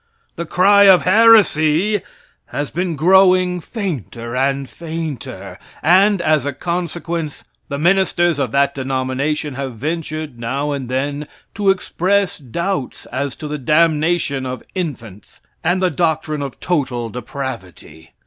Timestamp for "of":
0.85-1.03, 8.39-8.51, 14.43-14.63, 16.41-16.59